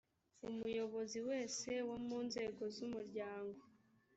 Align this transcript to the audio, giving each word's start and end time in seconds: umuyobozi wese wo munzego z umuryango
umuyobozi 0.49 1.19
wese 1.29 1.69
wo 1.87 1.97
munzego 2.05 2.63
z 2.75 2.77
umuryango 2.85 3.63